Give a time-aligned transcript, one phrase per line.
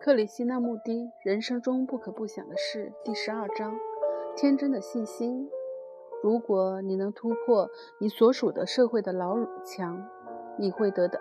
[0.00, 3.76] 克里希那穆迪人生中不可不想的事第十二章：
[4.36, 5.50] 天真的信心。
[6.22, 10.08] 如果你能突破你所属的社会的牢墙，
[10.56, 11.18] 你会得到，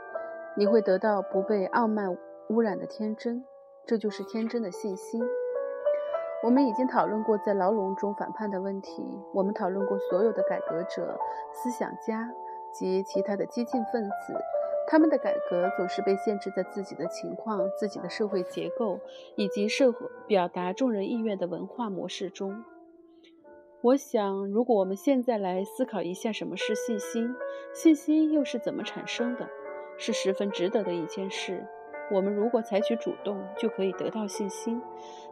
[0.56, 2.16] 你会得到不被傲慢
[2.50, 3.44] 污染的天真。
[3.88, 5.24] 这就是天真的信心。
[6.44, 9.04] 我们已经讨论过在牢笼中反叛的问题，
[9.34, 11.20] 我们讨论过所有的改革者、
[11.52, 12.32] 思想家
[12.72, 14.36] 及其他的激进分子。
[14.88, 19.00] 他们的改革总是被限制在自己的情况、自己的社会结构
[19.36, 22.64] 以及社会表达众人意愿的文化模式中。
[23.82, 27.36] 我想，如果我们现在来思考一下什么是信心，
[27.74, 29.48] 信心又是怎么产生的，
[29.98, 31.68] 是十分值得的一件事。
[32.12, 34.82] 我们如果采取主动，就可以得到信心。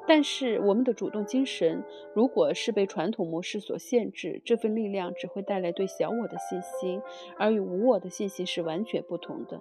[0.07, 1.83] 但是，我们的主动精神
[2.13, 7.01] 如果是被传统模式所限制，这份力量只会带来对小我的信心，
[7.37, 9.59] 而与无我的信心是完全不同的。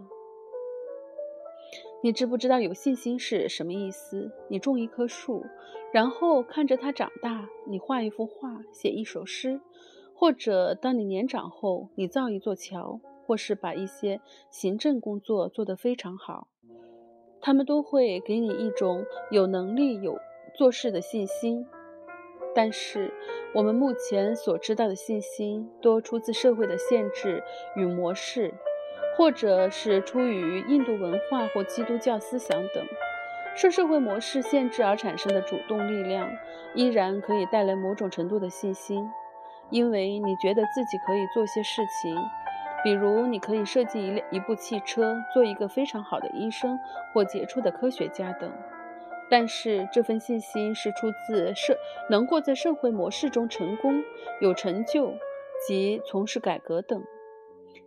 [2.02, 4.30] 你知不知道有信心是什么意思？
[4.50, 5.46] 你种一棵树，
[5.91, 9.58] 然后看着它长大；你画一幅画，写一首诗，
[10.14, 16.48] 或者当你年长后，你造一座桥，或是把一些行政工作做得非常好。
[17.45, 20.19] 他们都会给你一种有能力有
[20.55, 21.67] 做事的信心，
[22.55, 23.12] 但是
[23.53, 27.45] 我们目前所知道的信心多出自社会的限制
[27.77, 28.55] 与模式，
[29.14, 32.83] 或者是出于印度文化或基督教思想等。
[33.55, 36.31] 受社会模式限制而产生的主动力量，
[36.75, 39.06] 依然可以带来某种程度的信心，
[39.69, 42.17] 因为你觉得自己可以做些事情。
[42.84, 46.78] 比如，你可以设计一辆一部汽车，做一个非常好的医生
[47.12, 48.52] 或杰出的科学家等。
[49.30, 51.78] 但是，这份信心是出自社
[52.10, 54.02] 能够在社会模式中成功、
[54.42, 55.14] 有成就
[55.66, 57.02] 及从事改革等。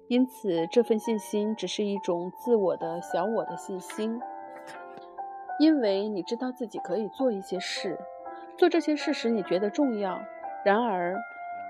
[0.07, 4.19] 因此，这份信心只是一种自我的小我的信心，
[5.59, 7.99] 因为你知道自己可以做一些事，
[8.57, 10.19] 做这些事时你觉得重要。
[10.65, 11.15] 然而，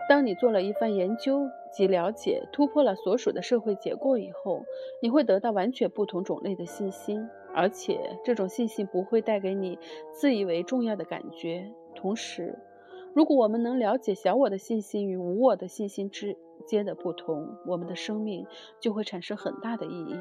[0.07, 4.63] 当你做了一番研究及了解，突破了所属的社会结构以后，
[5.01, 9.78] 你会得到完全不同种类的信心，而且这种信心不会带给你
[10.11, 11.72] 自以为重要的感觉。
[11.95, 12.57] 同时，
[13.13, 18.45] 如果我们能了解小我的信心与无我的信心之间的不同，我们的生命
[18.79, 20.19] 就会产生很大的意义。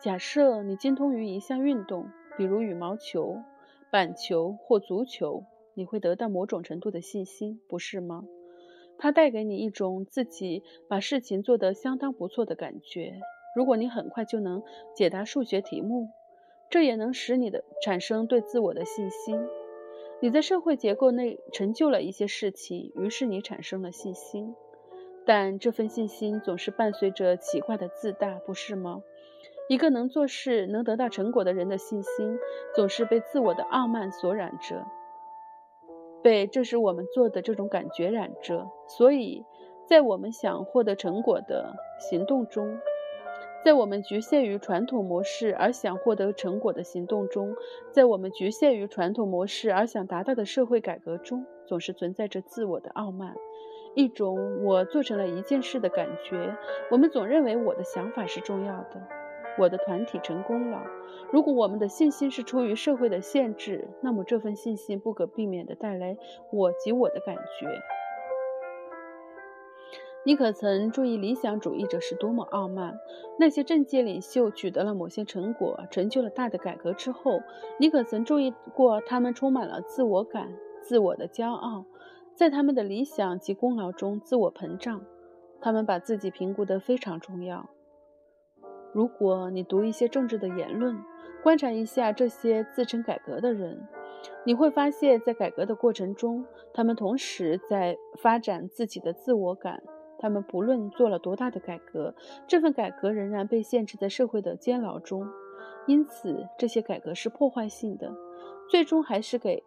[0.00, 3.36] 假设你精通于一项运动，比如羽毛球、
[3.90, 5.44] 板球或足球。
[5.74, 8.24] 你会得到某种程度的信心，不是吗？
[9.00, 13.18] 它带给你一种自己把事情做得相当不错的感觉。
[13.56, 14.62] 如果你很快就能
[14.94, 16.10] 解答数学题目，
[16.68, 19.40] 这也能使你的产生对自我的信心。
[20.20, 24.54] 你在社会结构内成就了一些事情，于是你产生了信心。
[25.24, 29.02] 但这份信心总是伴随着奇怪的自大，不是吗？
[29.68, 32.38] 一个能做事、能得到成果的人的信心，
[32.74, 34.84] 总是被自我的傲慢所染着。
[36.22, 39.44] 被这是我们做的这种感觉染着，所以
[39.86, 42.78] 在我们想获得成果的行动中，
[43.64, 47.54] 在我们局限于传统模式而想获得成果的行动中，
[47.90, 53.34] 在我们局限于传统模式而想达到的社会改革中，总是存在着自我的傲慢，
[53.94, 56.56] 一种我做成了一件事的感觉。
[56.90, 59.19] 我们总认为我的想法是重要的。
[59.60, 60.82] 我的团体成功了。
[61.30, 66.16] 如果我们的信心是出于社会的限制，那么这份信心不可避免地带来
[66.50, 67.80] 我及我的感觉。
[70.22, 72.94] 你可曾注意理想主义者是多么傲慢？
[73.38, 77.40] 那些政界领袖取得了某些成果，成就了大的改革之后，
[77.78, 81.86] 你可曾注意过他们充满了自我感、自我的骄傲，
[82.34, 85.02] 在他们的理想及功劳中自我膨胀？
[85.58, 87.70] 他们把自己评估得非常重要。
[88.92, 91.00] 如果你读一些政治的言论，
[91.42, 93.86] 观察一下这些自称改革的人，
[94.44, 99.82] 你会发现在改革的过程中，他们同时在发展自己的自我感。
[100.18, 102.14] 他们不论做了多大的改革，
[102.46, 105.26] 这份改革仍然被限制在社会的监牢中。
[105.86, 108.12] 因此，这些改革是破坏性的，
[108.68, 109.62] 最终还是给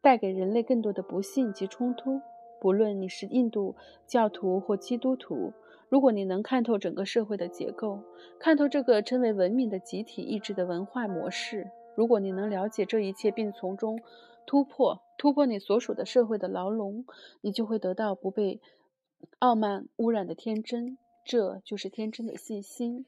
[0.00, 2.20] 带给人类更多的不幸及冲突。
[2.60, 5.52] 不论你是印度教徒或基督徒。
[5.94, 8.02] 如果你能看透整个社会的结构，
[8.40, 14.00] 看透这个称为文明的集体意志的文化模式，如果你能了解这一切并从中
[14.44, 17.04] 突破突破你所属的社会的牢笼，
[17.42, 18.60] 你就会得到不被
[19.38, 20.98] 傲慢污染的天真。
[21.24, 23.06] 这就是天真的信心，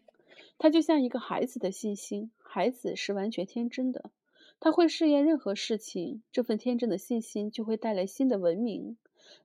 [0.56, 2.30] 它就像一个孩子的信心。
[2.38, 4.12] 孩子是完全天真的，
[4.60, 6.22] 他会试验任何事情。
[6.30, 8.96] 这份天真的信心就会带来新的文明。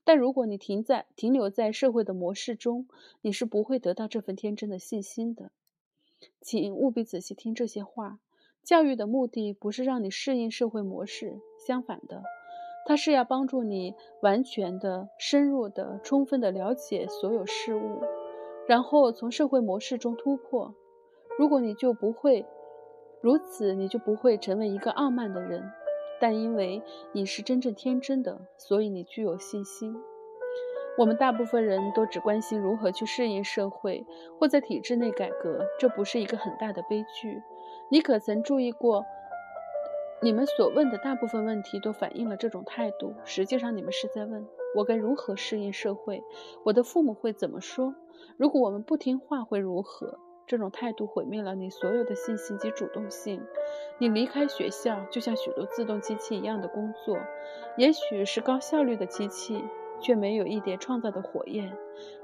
[0.03, 2.87] 但如果你停在停留在社会的模式中，
[3.21, 5.51] 你是不会得到这份天真的信心的。
[6.39, 8.19] 请务必仔细听这些话，
[8.63, 12.23] 教育的目的不是让你适应社会模式，相反的，
[12.85, 18.01] 它是要帮助你完全的、深入的、充分的了解所有事物，
[18.67, 20.75] 然后从社会模式中突破。
[21.39, 22.45] 如果你就不会
[23.21, 25.71] 如此，你就不会成为一个傲慢的人。
[26.21, 29.95] 但因为你是真正天真的，所以你具有信心。
[30.97, 34.05] 我们大部分人都只关心如何去适应社会，
[34.39, 37.41] 或在体制内改革，这不是一个很大的悲剧。
[37.89, 39.03] 你可曾注意过，
[40.21, 43.15] 你们所问的大部分问题都反映了这种态度？
[43.25, 44.45] 实际上，你们是在问
[44.75, 46.21] 我该如何适应社会，
[46.65, 47.95] 我的父母会怎么说？
[48.37, 50.19] 如果我们不听话会如何？
[50.47, 53.41] 这种态度毁灭了你所有的信心及主动性。
[53.99, 57.17] 你离开学校，就像许多自动机器一样的工作，
[57.77, 59.63] 也许是高效率的机器，
[59.99, 61.71] 却没有一点创造的火焰。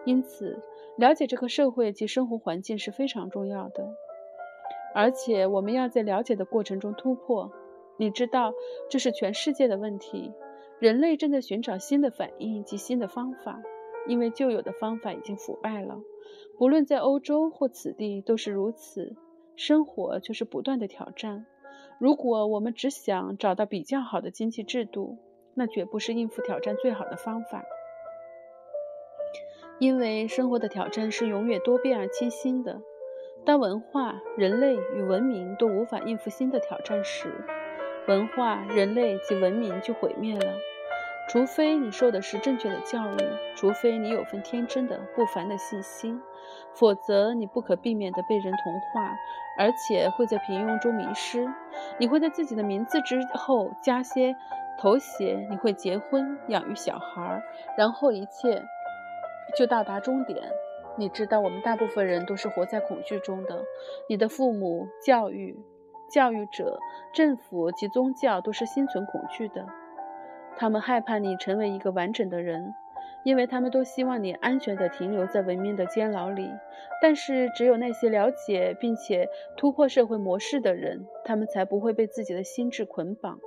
[0.06, 0.60] 因此，
[0.98, 3.96] 了解这个社会及生活环境是非常重要的。
[4.96, 7.52] 而且我们要在了解的过程中突破。
[8.00, 8.54] 你知道，
[8.90, 10.32] 这是全世界的问题。
[10.80, 13.60] 人类正在寻找新的反应及新的方法，
[14.08, 16.00] 因为旧有的方法已经腐败了。
[16.58, 19.16] 不论在欧洲或此地都是如此。
[19.56, 21.48] 生活就是不断的挑战。
[22.00, 25.18] 如果我们只想找到比较好的经济制度，
[25.56, 27.64] 那绝不是应付挑战最好的方法。
[29.80, 32.82] 因为生活的挑战是永远多变而清新的。
[33.46, 37.32] 当文化、人类与文明都无法应付新的挑战时，
[38.08, 40.54] 文化、人类及文明就毁灭了。
[41.28, 43.18] 除非你受的是正确的教育，
[43.56, 46.22] 除非你有份天真的、不凡的信心，
[46.74, 49.14] 否则你不可避免地被人同化，
[49.58, 51.46] 而且会在平庸中迷失。
[52.00, 54.34] 你会在自己的名字之后加些
[54.80, 57.44] 头衔，你会结婚、养育小孩，
[57.78, 58.64] 然后一切
[59.58, 60.42] 就到达终点。
[60.96, 63.64] 你知道，我们大部分人都是活在恐惧中的。
[64.08, 65.60] 你的父母、教育、
[66.10, 66.80] 教育者、
[67.14, 69.68] 政府及宗教都是心存恐惧的。
[70.58, 72.74] 他们害怕你成为一个完整的人，
[73.24, 76.50] 因为他们都希望你安全地停留在文明的监牢里。
[77.02, 83.40] 但是，只有那些了解并且突破社会模式的人，他们才不会被自己的心智捆绑。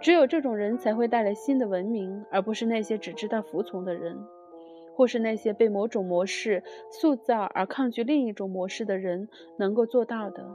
[0.00, 4.18] 只有这种人才会带来新的文明，而不是那些只知道服从的人。
[4.96, 9.28] 或是那些被某种模式塑造而抗拒另一种模式的人
[9.58, 10.46] 能够做到的。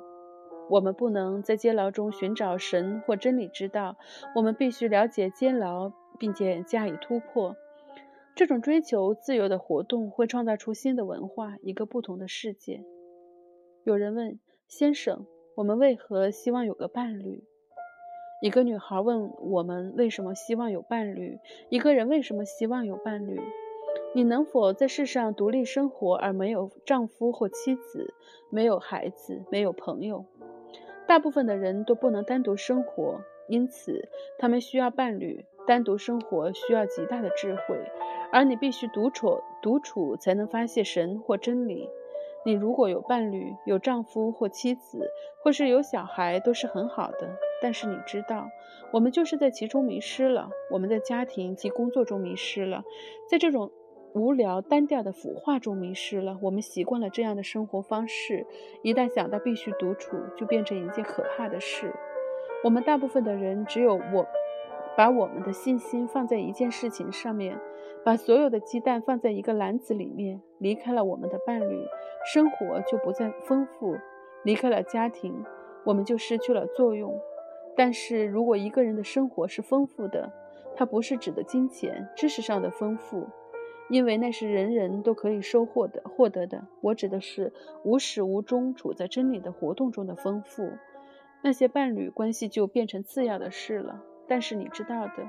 [0.70, 3.98] 我们不能在监牢中寻找神或真理之道，
[4.36, 7.56] 我们必须了解监牢，并且加以突破。
[8.36, 12.84] 这种追求自由的活动会创造出新的文化，一个不同的世界。
[13.84, 15.26] 有人问先生
[15.56, 17.44] ：“我们为何希望有个伴侣？”
[18.42, 21.40] 一个女孩问我们：“为什么希望有伴侣？”
[21.70, 23.42] 一个人为什么希望有伴侣？
[24.16, 28.14] 你能否在世上独立生活而没有丈夫或妻子，
[28.50, 30.26] 没有孩子，没有朋友？
[31.10, 34.08] 大部分的人都不能单独生活，因此
[34.38, 35.44] 他们需要伴侣。
[35.66, 37.80] 单独生活需要极大的智慧，
[38.32, 41.90] 而你必须独处，独处才能发现神或真理。
[42.46, 45.10] 你如果有伴侣，有丈夫或妻子，
[45.44, 47.28] 或是有小孩，都是很好的。
[47.60, 48.48] 但是你知道，
[48.94, 50.50] 我们就是在其中迷失了。
[50.70, 52.84] 我们在家庭及工作中迷失了，
[53.28, 53.72] 在这种。
[54.14, 56.38] 无聊单调的腐化中迷失了。
[56.42, 58.46] 我们习惯了这样的生活方式，
[58.82, 61.94] 一旦想到必须独处，就变成一件可怕的事。
[62.64, 64.28] 我们大部分的人只有我，
[64.98, 67.58] 把我们的信心放在一件事情上面，
[68.04, 70.42] 把所有的鸡蛋放在一个篮子里面。
[70.58, 71.86] 离开了我们的伴侣，
[72.34, 73.96] 生活就不再丰富；
[74.44, 75.46] 离开了家庭，
[75.86, 77.18] 我们就失去了作用。
[77.78, 80.34] 但是如果一个人的生活是丰富的，
[80.76, 83.26] 它不是指的金钱、知识上的丰富。
[83.90, 86.68] 因为那是人人都可以收获的、获得的。
[86.82, 87.52] 我指的是
[87.84, 90.72] 无始无终处在真理的活动中的丰富。
[91.42, 94.04] 那些伴侣关系就变成次要的事了。
[94.28, 95.28] 但是你知道的，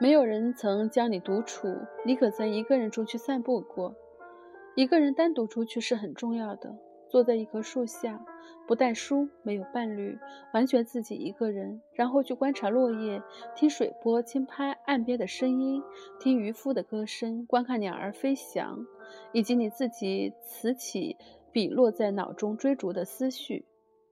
[0.00, 1.72] 没有人曾教你独处。
[2.04, 3.94] 你可曾一个人出去散步过？
[4.74, 6.76] 一个人单独出去是很重要的。
[7.08, 8.24] 坐在一棵树下，
[8.66, 10.18] 不带书，没有伴侣，
[10.52, 13.22] 完全自己一个人，然后去观察落叶，
[13.54, 15.82] 听水波轻拍岸边的声音，
[16.18, 18.86] 听渔夫的歌声，观看鸟儿飞翔，
[19.32, 21.16] 以及你自己此起
[21.52, 23.64] 彼落在脑中追逐的思绪。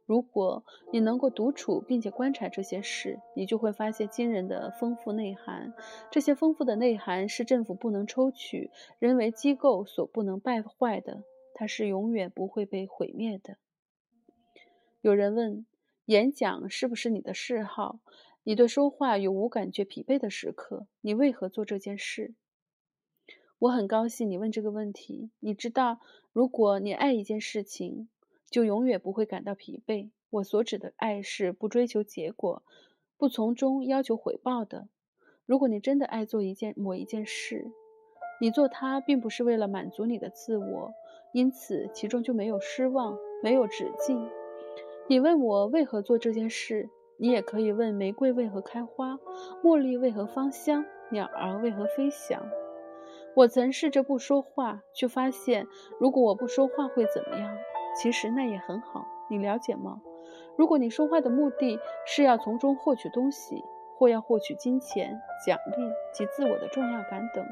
[0.07, 5.73] 如果你能够独处并且观察这些事，你就会发现惊人的丰富内涵。
[6.11, 11.23] 这些丰富的内涵是政府不能抽取、人为机构所不能败坏的。
[11.55, 13.57] 它是永远不会被毁灭的。
[15.01, 15.65] 有人问：
[16.07, 18.01] 演讲是不是你的嗜好？
[18.43, 20.87] 你对说话有无感觉疲惫的时刻？
[21.01, 22.35] 你为何做这件事？
[23.59, 25.31] 我很高兴你问这个问题。
[25.41, 26.01] 你知道，
[26.33, 28.09] 如果你爱一件事情，
[28.51, 30.11] 就永远不会感到疲惫。
[30.29, 32.63] 我所指的爱是不追求结果，
[33.17, 34.89] 不从中要求回报的。
[35.47, 37.71] 如果你真的爱做一件某一件事，
[38.41, 40.93] 你做它并不是为了满足你的自我，
[41.35, 44.31] 因此其中就没有失望，没有止境。
[45.09, 49.19] 你问我为何做这件事，你也可以问玫瑰为何开花，
[49.61, 52.41] 茉莉为何芳香，鸟儿为何飞翔。
[53.35, 55.67] 我曾试着不说话，却发现
[55.99, 57.53] 如果我不说话会怎么样？
[58.01, 60.01] 其实那也很好，你了解吗？
[60.57, 63.61] 如果你说话的目的是要从中获取东西，
[63.99, 67.45] 或要获取金钱、奖励及自我的重要感等。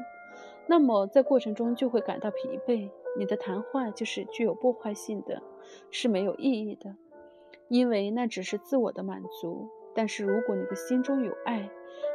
[0.67, 5.41] 那么，在过程中就会感到疲惫，你的谈话就是具有破坏性的，
[5.91, 6.95] 是没有意义的，
[7.67, 9.69] 因为那只是自我的满足。
[9.95, 11.69] 但是，如果你的心中有爱，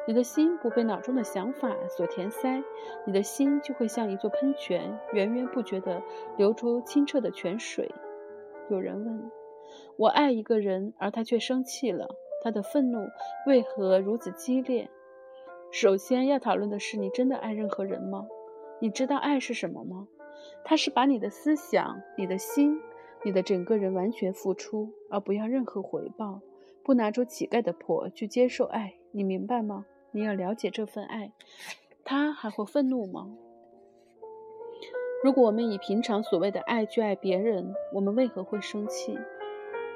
[0.09, 2.63] 你的心不被脑中的想法所填塞，
[3.07, 6.03] 你的心就会像一座喷泉，源源不绝地
[6.37, 7.89] 流出清澈的泉水。
[8.69, 9.31] 有人问：
[9.97, 12.09] 我爱一个人，而他却生气了，
[12.43, 13.07] 他的愤怒
[13.47, 14.91] 为何如此激烈？
[15.71, 18.27] 首先要讨论的是，你真的爱任何人吗？
[18.81, 20.09] 你知道爱是什么吗？
[20.65, 22.79] 它是把你的思想、你的心、
[23.23, 26.41] 你的整个人完全付出，而不要任何回报，
[26.85, 28.95] 不拿出乞丐的婆去接受爱。
[29.13, 29.87] 你明白吗？
[30.11, 31.33] 你要了解这份爱，
[32.05, 33.31] 他还会愤怒吗？
[35.25, 39.19] 如果我们以平常所谓的爱去爱别人，我们为何会生气？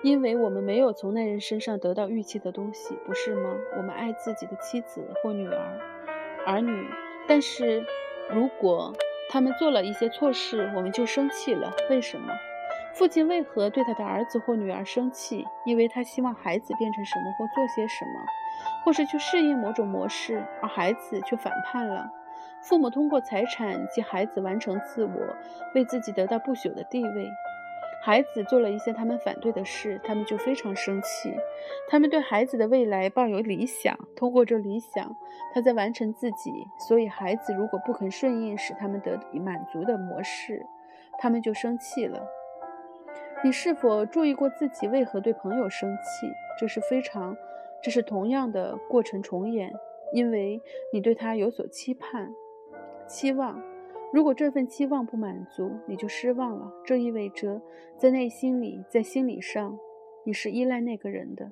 [0.03, 3.57] 因为我们没有从那人身上得到预期的东西，不是吗？
[3.77, 5.79] 我们爱自己的妻子或女儿、
[6.47, 6.87] 儿女，
[7.29, 7.85] 但是。
[8.33, 8.95] 如果
[9.33, 11.73] 他们做了一些错事，我们就生气了。
[11.89, 12.35] 为什么？
[12.93, 15.49] 父亲为何对他的儿子或女儿生气？
[15.65, 18.21] 因为他希望孩子变成什么或做些什么，
[18.85, 22.11] 或是去适应某种模式，而孩子却反叛了。
[22.61, 25.37] 父母通过财产及孩子完成自我，
[25.75, 27.31] 为自己得到不朽的地位。
[28.05, 31.33] 孩子做了一些他们反对的事，他们就非常生气。
[31.89, 35.15] 他们对孩子的未来抱有理想，通过这理想，
[35.55, 36.51] 他在完成自己。
[36.89, 40.67] 所以，孩子如果不肯顺应使他们得以满足的模式，
[41.21, 42.21] 他们就生气了。
[43.45, 46.27] 你是否注意过自己为何对朋友生气？
[46.59, 47.37] 这是非常，
[47.81, 49.73] 这是同样的过程重演，
[50.13, 50.61] 因为
[50.93, 52.35] 你对他有所期盼、
[53.07, 53.63] 期望。
[54.13, 56.71] 如果这份期望不满足，你就失望了。
[56.85, 57.63] 这意味着，
[57.97, 59.79] 在内心里，在心理上，
[60.27, 61.51] 你是依赖那个人的。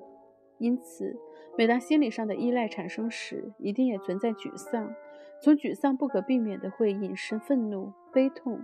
[0.59, 1.19] 因此，
[1.57, 4.93] 每当心理上的依赖产生时，一定也存在沮丧。
[5.41, 8.63] 从沮丧不可避免地会引申愤怒、悲痛、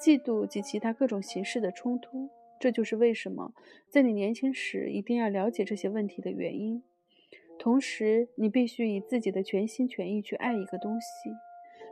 [0.00, 2.30] 嫉妒及其他各种形式的冲突。
[2.58, 3.52] 这就是为什么
[3.90, 6.82] 在你年轻时一定要了解这些问题的原因。
[7.58, 11.30] 同时，你必须以自己的全心全意去爱一个东西，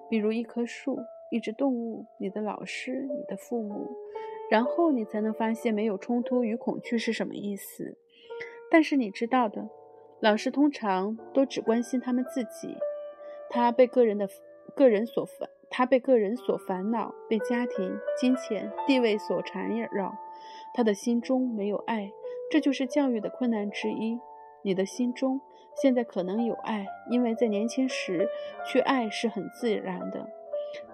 [0.08, 0.98] 比如一棵树。
[1.32, 3.90] 一只动物，你的老师，你的父母，
[4.50, 7.96] 然后你才能发现没有冲突与恐惧是什么意思。
[8.70, 9.70] 但是你知道的，
[10.20, 12.76] 老师通常都只关心他们自己，
[13.48, 14.28] 他被个人的
[14.76, 20.14] 个人所烦，他被个人所烦恼，被家庭、金钱、地位所缠绕，
[20.74, 22.12] 他的心中没有爱，
[22.50, 24.20] 这就是教育的困难之一。
[24.62, 25.40] 你的心中
[25.80, 28.28] 现在可能有爱，因为在年轻时
[28.66, 30.28] 去爱是很自然的。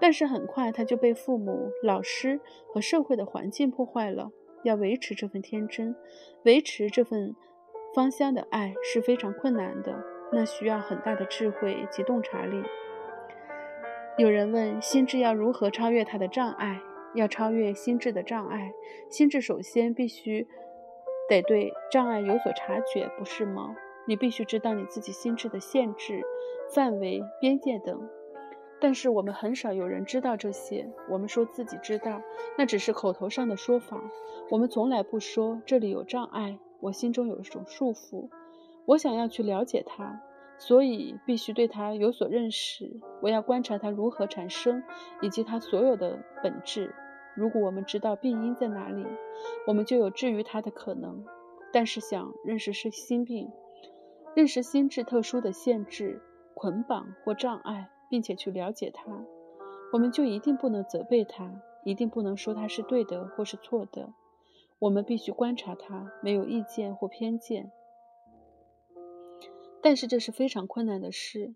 [0.00, 4.30] 但是很快，他就被父母、老师和社会的环境破坏了。
[4.64, 5.94] 要维持这份天真，
[6.44, 7.34] 维持这份
[7.94, 12.60] 芳香的爱是非常困难的，那需要很大的智慧及洞察力。
[14.16, 16.80] 有人问：心智要如何超越它的障碍？
[17.14, 18.72] 要超越心智的障碍，
[19.08, 20.46] 心智首先必须
[21.28, 23.74] 得对障碍有所察觉，不是吗？
[24.06, 26.20] 你必须知道你自己心智的限制、
[26.74, 28.08] 范围、边界等。
[28.80, 30.88] 但是我们很少有人知道这些。
[31.08, 32.22] 我们说自己知道，
[32.56, 34.00] 那只是口头上的说法。
[34.50, 38.28] 我们从来不说这里有障碍，我心中有一种束缚。
[38.86, 40.22] 我想要去了解它，
[40.58, 43.00] 所以必须对它有所认识。
[43.20, 44.82] 我要观察它如何产生，
[45.20, 46.94] 以及它所有的本质。
[47.34, 49.04] 如果我们知道病因在哪里，
[49.66, 51.24] 我们就有治愈它的可能。
[51.72, 53.50] 但是想认识是心病，
[54.34, 56.22] 认识心智特殊的限制、
[56.54, 57.90] 捆绑或障碍。
[58.08, 59.24] 并且去了解它，
[59.92, 64.12] 我们就一定不能责备它，一定不能说它是对的或是错的。
[64.78, 67.72] 我们必须观察它，没有意见或偏见。
[69.80, 71.54] 但是这是非常困难的事，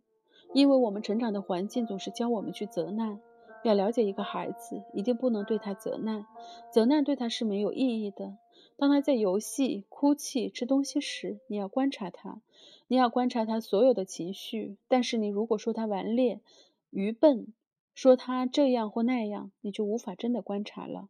[0.52, 3.20] 因为我们成长的环境总是教我们去责难。
[3.64, 6.26] 要了解一个孩子，一定不能对他责难，
[6.72, 8.36] 责难对他是没有意义的。
[8.82, 12.42] 当他在游戏、哭泣、吃东西时，你要观察他。
[12.88, 16.40] 你要观察他所有的情绪，但是你如果说他顽劣、
[16.90, 17.46] 愚笨，
[17.94, 21.08] 说他这样或那样，你就无法真的观察了。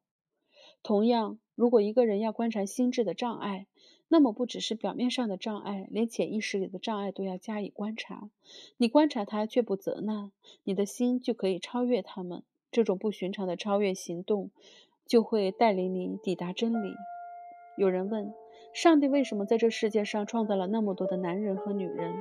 [0.83, 3.67] 同样，如果一个人要观察心智的障碍，
[4.07, 8.29] 那么不只是表面上的障碍，连潜意识里的障碍都要加以观察。
[8.77, 10.31] 你观察他却不责难，
[10.63, 12.43] 你的心就可以超越他们。
[12.71, 14.51] 这种不寻常的超越行动，
[15.07, 16.95] 就会带领你抵达真理。
[17.77, 18.35] 有人问：
[18.73, 22.13] 上帝为什么在这世界上创造了那么多的男人和女人？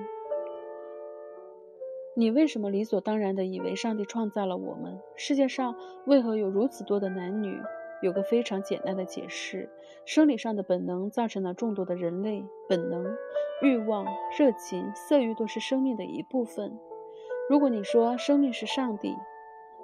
[2.16, 5.00] 你为什么理所当然地以为上帝创造了我们？
[5.16, 7.58] 世界上为何有如此多的男女？
[8.02, 9.70] 有个非常简单的解释：
[10.06, 13.16] 生理上的本能造成了众多的人类本能、
[13.62, 14.06] 欲望、
[14.38, 16.80] 热情、色欲都是生命的一部分。
[17.50, 19.16] 如果你说生命是上帝，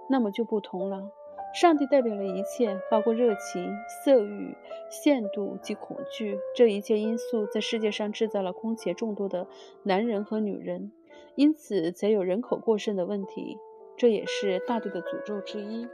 [0.10, 1.12] 那么就不同了。
[1.60, 4.56] 上帝代表了一切，包括热情、色欲、
[4.92, 6.38] 限度及恐惧。
[6.56, 9.48] 这一切因素在世界上制造了空前众多的
[9.82, 10.92] 男人和女人。
[11.34, 13.58] 因此才有人口过剩的问题，
[13.96, 15.88] 这也是大地的诅咒之一。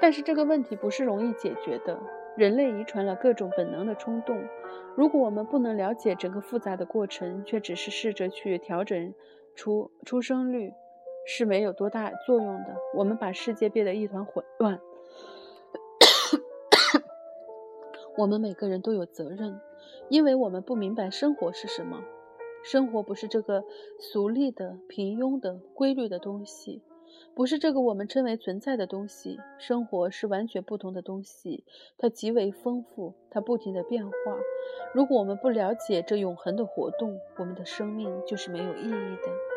[0.00, 2.00] 但是这个问题不是容易解决的。
[2.36, 4.40] 人类遗传了各种本能的冲动，
[4.94, 9.12] 如果我们不能了解整个复杂的过程，却只是试着去调整
[9.56, 10.72] 出出生率，
[11.24, 12.76] 是没有多大作用的。
[12.94, 14.80] 我们把世界变得一团混乱。
[18.18, 19.58] 我们每个人都有责任，
[20.10, 22.02] 因为我们不明白生活是什么。
[22.62, 23.64] 生活不是这个
[23.98, 26.82] 俗丽的、平庸的、规律的东西，
[27.34, 29.40] 不是这个我们称为存在的东西。
[29.58, 31.64] 生活是完全不同的东西，
[31.96, 34.12] 它极为丰富，它不停的变化。
[34.92, 39.51] 如果我们不了解这永恒的活动，我们的生命就是没有意义的。